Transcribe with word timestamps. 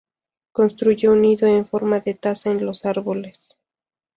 Construye 0.51 1.09
un 1.09 1.21
nido 1.21 1.45
en 1.47 1.63
forma 1.63 1.99
de 1.99 2.15
taza 2.15 2.49
en 2.49 2.65
los 2.65 2.85
árboles. 2.85 3.55